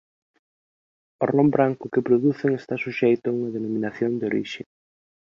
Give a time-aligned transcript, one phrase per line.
[1.23, 4.61] O ron branco que producen está suxeito a unha "Denominación de Orixe".